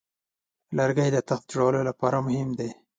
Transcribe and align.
لرګی 0.77 1.09
د 1.13 1.17
تخت 1.27 1.45
جوړولو 1.51 1.81
لپاره 1.89 2.17
مهم 2.27 2.49
دی. 2.59 2.69